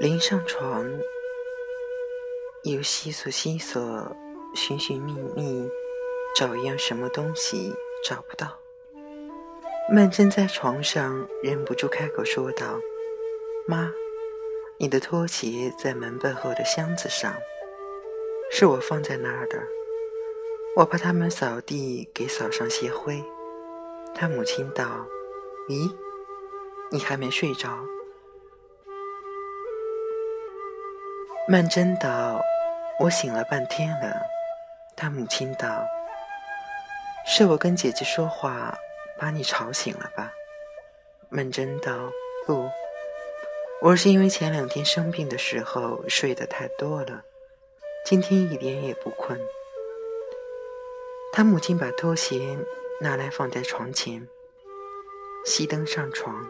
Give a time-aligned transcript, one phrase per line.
[0.00, 0.90] 临上床，
[2.62, 4.16] 又悉索悉索，
[4.54, 5.70] 寻寻觅觅，
[6.34, 7.70] 找一样什么东西，
[8.02, 8.58] 找不到。
[9.92, 12.80] 曼桢在床上忍不住开口说道
[13.68, 13.92] ：“妈，
[14.78, 17.34] 你的拖鞋在门背后的箱子上，
[18.50, 19.62] 是我放在那儿的。
[20.76, 23.22] 我怕他们扫地给扫上些灰。”
[24.16, 25.06] 他母亲道
[25.68, 25.94] ：“咦，
[26.90, 27.68] 你还没睡着？”
[31.52, 32.40] 曼桢道
[33.00, 34.24] ：“我醒了半天了。”
[34.94, 35.84] 他母亲道
[37.26, 38.78] ：“是我跟姐姐说话，
[39.18, 40.32] 把你吵醒了吧？”
[41.28, 42.12] 曼桢道
[42.46, 42.70] ：“不，
[43.82, 47.24] 我是因为前两天生病的时候睡得太多了，
[48.04, 49.36] 今天一点也不困。”
[51.34, 52.56] 他母亲把拖鞋
[53.00, 54.28] 拿来放在床前，
[55.44, 56.48] 熄灯上床。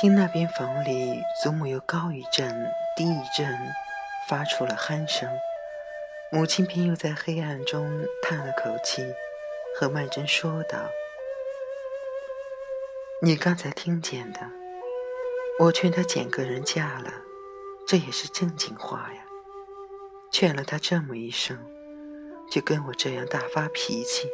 [0.00, 3.54] 听那边房里，祖母又高一阵、低一阵，
[4.26, 5.28] 发出了鼾声。
[6.32, 7.86] 母亲便又在黑暗中
[8.22, 9.02] 叹了口气，
[9.76, 10.78] 和曼桢说道
[13.20, 14.40] ：“你刚才听见的，
[15.58, 17.12] 我劝他捡个人嫁了，
[17.86, 19.22] 这也是正经话呀。
[20.32, 21.58] 劝了他这么一声，
[22.50, 24.30] 就跟我这样大发脾气。”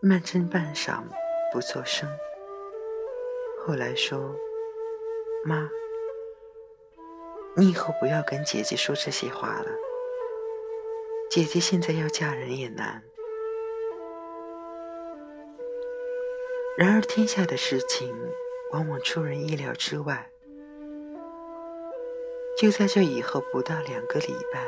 [0.00, 1.02] 曼桢半晌
[1.52, 2.08] 不作声。
[3.66, 4.34] 后来说
[5.44, 5.70] ：“妈，
[7.54, 9.66] 你以后不要跟姐姐说这些话了。
[11.30, 13.02] 姐姐现在要嫁人也难。
[16.76, 18.12] 然而天下的事情
[18.72, 20.30] 往往出人意料之外。
[22.58, 24.66] 就在这以后不到两个礼拜，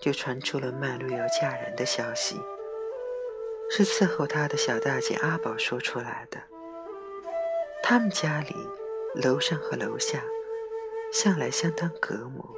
[0.00, 2.36] 就传出了曼璐要嫁人的消息，
[3.70, 6.38] 是伺候她的小大姐阿宝说出来的。”
[7.90, 8.54] 他们家里
[9.16, 10.22] 楼上和楼下
[11.12, 12.48] 向来相当隔膜，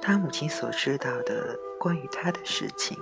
[0.00, 2.96] 他母亲所知道的关于他的事情，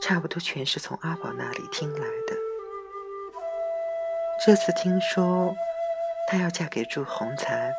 [0.00, 2.36] 差不多全是从阿宝那里听来的。
[4.44, 5.54] 这次听说
[6.26, 7.72] 她要嫁给祝鸿才，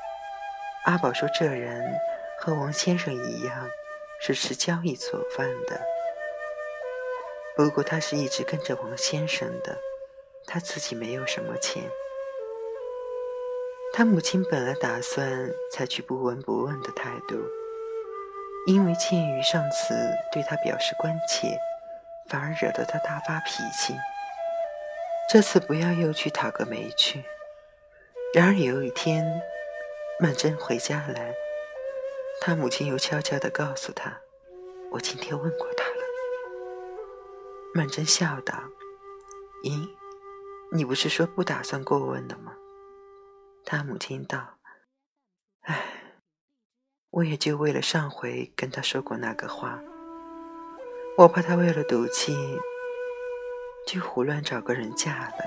[0.85, 1.93] 阿宝说这人
[2.39, 3.69] 和王先生一样
[4.21, 5.81] 是吃交易做饭的，
[7.57, 9.77] 不过他是一直跟着王先生的，
[10.47, 11.83] 他自己没有什么钱。
[13.95, 17.35] 他母亲本来打算采取不闻不问的态度，
[18.65, 19.93] 因为鉴于上次
[20.31, 21.55] 对他表示关切，
[22.27, 23.93] 反而惹得他大发脾气。
[25.29, 27.23] 这次不要又去讨个没趣。
[28.33, 29.23] 然而有一天，
[30.19, 31.35] 曼桢回家来，
[32.41, 34.21] 他母亲又悄悄地告诉他
[34.89, 36.01] ：“我今天问过他了。”
[37.75, 38.55] 曼桢笑道
[39.63, 39.87] ：“咦，
[40.71, 42.55] 你不是说不打算过问的吗？”
[43.65, 44.59] 他母亲道
[45.63, 46.13] ：“哎，
[47.09, 49.81] 我也就为了上回跟他说过那个话，
[51.17, 52.35] 我怕他为了赌气，
[53.87, 55.45] 就胡乱找个人嫁了，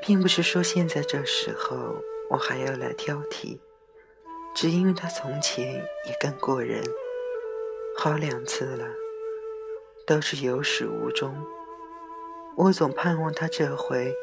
[0.00, 1.96] 并不是说现在这时候
[2.30, 3.58] 我还要来挑剔，
[4.54, 6.82] 只因为他从前也跟过人，
[7.98, 8.86] 好两次了，
[10.06, 11.34] 都是有始无终。
[12.56, 14.14] 我总盼望他这回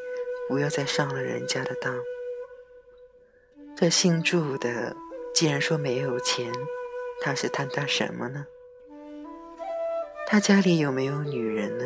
[0.48, 1.94] 不要再上了人家的当。”
[3.78, 4.96] 这姓祝的，
[5.34, 6.50] 既然说没有钱，
[7.20, 8.46] 他是贪他什么呢？
[10.26, 11.84] 他家里有没有女人呢？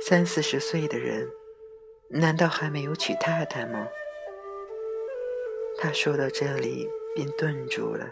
[0.00, 1.28] 三四十岁的人，
[2.06, 3.88] 难道还没有娶太太吗？
[5.78, 8.08] 他说到这里便顿住了，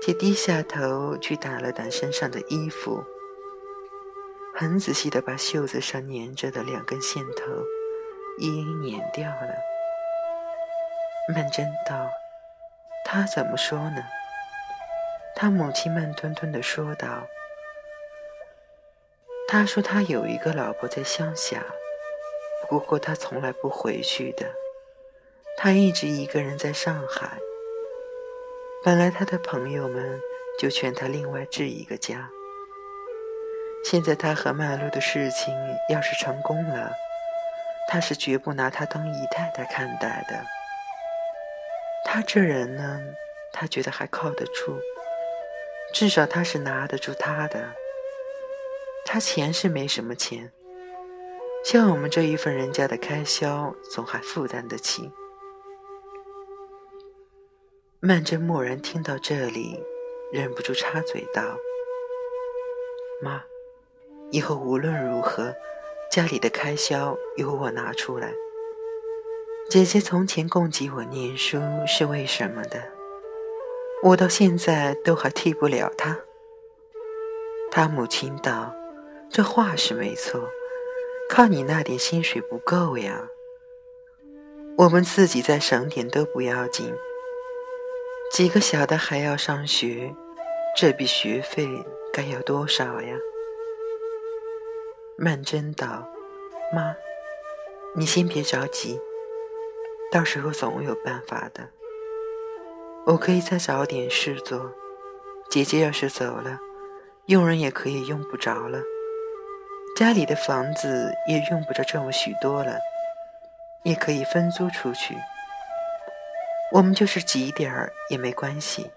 [0.00, 3.04] 且低下头去打了打身上的衣服，
[4.54, 7.44] 很仔细的把袖子上粘着的两根线头
[8.38, 9.73] 一一捻掉了。
[11.26, 12.10] 曼桢道
[13.02, 14.04] ：“他怎么说呢？”
[15.34, 17.26] 他母亲慢吞吞的说道
[19.48, 21.64] ：“他说他有一个老婆在乡下，
[22.68, 24.46] 不过他从来不回去的。
[25.56, 27.38] 他一直一个人在上海。
[28.84, 30.20] 本来他的朋友们
[30.60, 32.28] 就劝他另外置一个家。
[33.82, 35.54] 现在他和曼璐的事情
[35.88, 36.92] 要是成功了，
[37.88, 40.44] 他是绝不拿她当姨太太看待的。”
[42.04, 43.00] 他这人呢，
[43.52, 44.78] 他觉得还靠得住，
[45.92, 47.74] 至少他是拿得住他的。
[49.04, 50.52] 他钱是没什么钱，
[51.64, 55.10] 像我们这一份人家的开销，总还负担得起。
[58.00, 59.82] 曼桢蓦然听到这里，
[60.30, 61.42] 忍不住插嘴道
[63.22, 63.42] ：“妈，
[64.30, 65.54] 以后无论如何，
[66.10, 68.32] 家里的开销由我拿出来。”
[69.70, 72.80] 姐姐从前供给我念书是为什么的？
[74.02, 76.16] 我到现在都还替不了她。
[77.70, 78.72] 她母亲道
[79.30, 80.48] ：“这话是没错，
[81.28, 83.28] 靠你那点薪水不够呀。
[84.76, 86.94] 我们自己再省点都不要紧。
[88.30, 90.14] 几个小的还要上学，
[90.76, 91.66] 这笔学费
[92.12, 93.16] 该要多少呀？”
[95.16, 96.06] 曼桢道
[96.72, 96.94] ：“妈，
[97.96, 99.00] 你先别着急，
[100.14, 101.68] 到时候总有办法的。
[103.04, 104.72] 我可以再找点事做。
[105.50, 106.60] 姐姐要是走了。”
[107.26, 108.78] 佣人也可以用不着了，
[109.96, 112.78] 家里的房子也用不着这么许多了，
[113.82, 115.16] 也可以分租出去。
[116.70, 118.90] 我们就是挤点儿也没关系。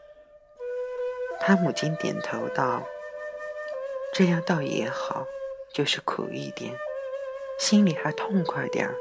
[1.40, 2.84] 他母亲点头道
[4.14, 5.26] ：“这样倒也好，
[5.74, 6.76] 就是苦一点，
[7.58, 8.94] 心里还痛快点儿。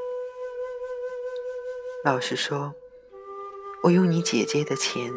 [2.06, 2.72] 老实说，
[3.82, 5.12] 我用你姐姐的钱，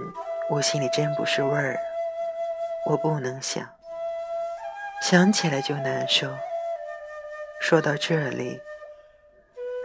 [0.50, 1.78] 我心里真不是味儿，
[2.88, 3.64] 我不能想。”
[5.04, 6.28] 想起来就难受。
[7.62, 8.60] 说到这里，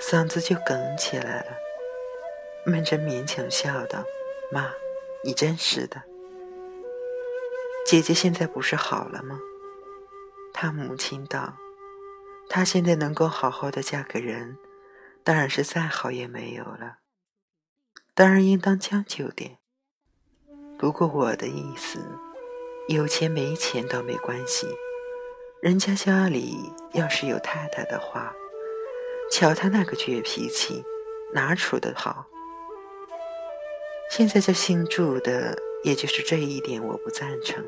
[0.00, 1.46] 嗓子就哽起来了。
[2.64, 4.02] 曼桢勉强笑道
[4.50, 4.72] ：“妈，
[5.22, 6.00] 你真是的。
[7.84, 9.38] 姐姐现在不是好了吗？”
[10.54, 11.52] 他母亲道
[12.48, 14.56] ：“她现在能够好好的嫁个人，
[15.24, 16.98] 当然是再好也没有了。
[18.14, 19.58] 当然应当将就点。
[20.78, 21.98] 不过我的意思，
[22.88, 24.68] 有钱没钱倒没关系。”
[25.62, 28.34] 人家家里要是有太太的话，
[29.32, 30.84] 瞧他那个倔脾气，
[31.32, 32.26] 哪处的好？
[34.10, 37.64] 现在这姓祝的，也就是这一点，我不赞成。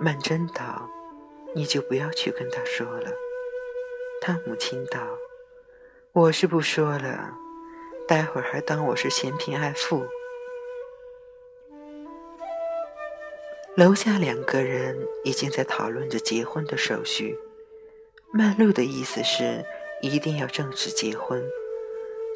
[0.00, 0.88] 曼桢道
[1.54, 3.12] ：“你就不要去跟他说了。”
[4.22, 5.06] 他母亲道
[6.16, 7.36] ：“我是不说了，
[8.08, 10.06] 待会儿还当我是嫌贫爱富。”
[13.76, 17.38] 楼下两个人已经在讨论着结婚的手续。
[18.32, 19.62] 曼璐的意思是
[20.00, 21.44] 一定要正式结婚，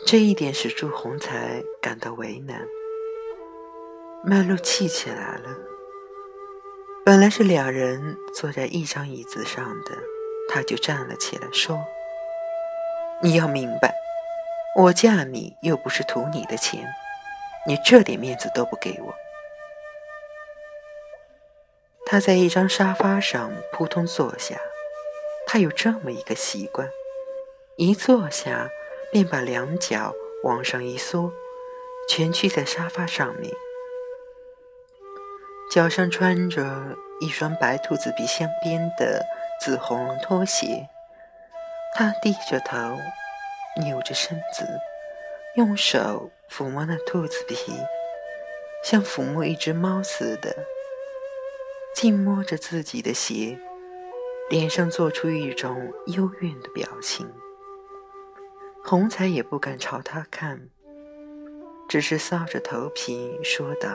[0.07, 2.69] 这一点使祝鸿才感到为难。
[4.23, 5.57] 曼璐气起来了。
[7.03, 9.97] 本来是两人坐在一张椅子上的，
[10.51, 11.79] 他就站了起来说
[13.23, 13.95] ：“你要明白，
[14.75, 16.83] 我嫁你又不是图你的钱，
[17.67, 19.15] 你这点面子都不给我。”
[22.07, 24.59] 他在一张沙发上扑通坐下，
[25.47, 26.89] 他有这么一个习惯，
[27.77, 28.71] 一坐下
[29.13, 31.31] 便把两脚往上一缩，
[32.09, 33.53] 蜷曲在沙发上面，
[35.71, 39.27] 脚上穿着一双白兔子皮镶边的
[39.61, 40.89] 紫红拖鞋。
[41.95, 42.97] 他低着头，
[43.83, 44.67] 扭着身子，
[45.57, 47.73] 用手抚摸那兔子皮，
[48.85, 50.55] 像抚摸一只猫似的。
[51.95, 53.59] 静摸着自己的鞋，
[54.49, 57.29] 脸上做出一种幽怨的表情。
[58.85, 60.69] 红彩也不敢朝他看，
[61.89, 63.89] 只是搔着头皮说道：“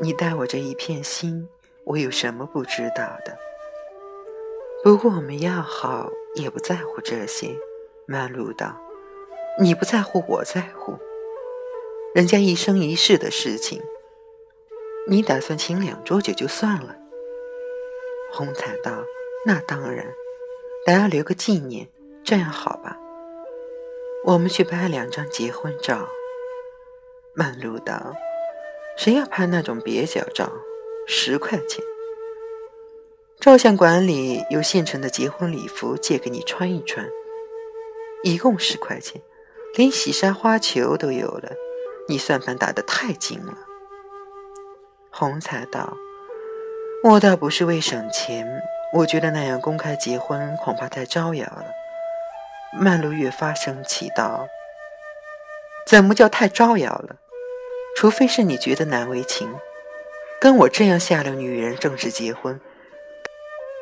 [0.00, 1.48] 你待我这一片心，
[1.84, 3.36] 我有什么不知道的？
[4.82, 7.56] 不过我们要好，也不在乎这些。”
[8.06, 8.78] 曼璐道
[9.60, 10.98] ：“你不在乎，我在乎。
[12.14, 13.82] 人家一生一世的事情。”
[15.06, 16.96] 你打算请两桌酒就算了。
[18.32, 19.04] 红彩道
[19.44, 20.06] ：“那当然，
[20.86, 21.88] 但要留个纪念，
[22.24, 22.98] 这样好吧？
[24.24, 26.08] 我们去拍两张结婚照。”
[27.36, 28.14] 曼璐道
[28.96, 30.50] ：“谁要拍那种蹩脚照？
[31.06, 31.84] 十块钱。
[33.44, 37.06] 照相馆里有现成的结婚礼服，借给你穿一穿，
[38.22, 39.20] 一共十块钱，
[39.74, 41.52] 连洗纱花球都有了。
[42.08, 43.52] 你算盘打得太精了。”
[45.12, 45.92] 红彩道
[47.04, 48.48] ：“我倒不是为省钱，
[48.94, 51.66] 我觉得那样公开结婚恐怕太招摇了。”
[52.80, 54.48] 曼璐越发生气道
[55.86, 57.16] ：“怎么叫太招摇了？
[57.94, 59.54] 除非是你觉得难为情，
[60.40, 62.58] 跟我这样下流女人正式结婚，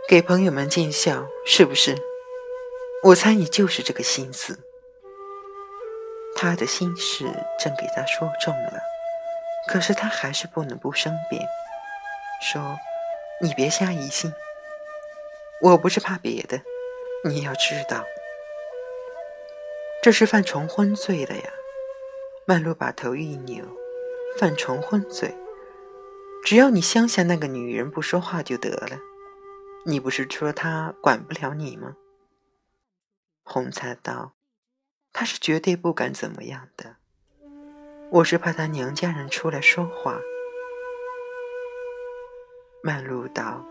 [0.09, 1.97] 给朋友们见笑，是不是？
[3.05, 4.59] 我猜你就是这个心思。”
[6.37, 7.25] 他的心事
[7.59, 8.81] 正给他说中了。
[9.69, 11.41] 可是他还是不能不申辩，
[12.43, 12.77] 说
[13.41, 14.33] ：“你别瞎疑心，
[15.61, 16.61] 我不是怕别的。
[17.25, 18.05] 你要知道，
[20.03, 21.53] 这是犯重婚罪的呀。”
[22.45, 23.65] 曼璐把头一扭
[24.37, 25.33] ：“犯重婚罪，
[26.45, 28.99] 只要你乡下那个女人不说话就得了。
[29.85, 31.97] 你不是说他管不了你吗？”
[33.45, 34.33] 红彩道
[35.13, 36.97] ：“他是绝对不敢怎么样的。
[38.11, 40.21] 我是怕他娘家人出来说话。
[42.83, 43.65] 曼璐道：“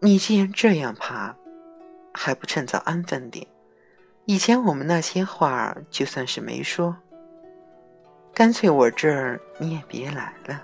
[0.00, 1.36] 你既然这样怕，
[2.14, 3.46] 还不趁早安分点？
[4.24, 6.96] 以前我们那些话，就算是没说。
[8.34, 10.62] 干脆我这儿你也别来了。”